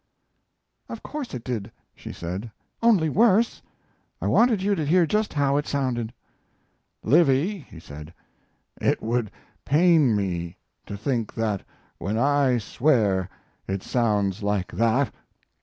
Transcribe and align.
"Of 0.89 1.03
course 1.03 1.35
it 1.35 1.43
did," 1.43 1.71
she 1.93 2.11
said, 2.11 2.49
"only 2.81 3.07
worse. 3.07 3.61
I 4.19 4.25
wanted 4.25 4.63
you 4.63 4.73
to 4.73 4.83
hear 4.83 5.05
just 5.05 5.31
how 5.31 5.57
it 5.57 5.67
sounded." 5.67 6.11
"Livy," 7.03 7.59
he 7.69 7.79
said, 7.79 8.11
"it 8.77 9.03
would 9.03 9.29
pain 9.63 10.15
me 10.15 10.57
to 10.87 10.97
think 10.97 11.35
that 11.35 11.61
when 11.99 12.17
I 12.17 12.57
swear 12.57 13.29
it 13.67 13.83
sounds 13.83 14.41
like 14.41 14.71
that. 14.71 15.13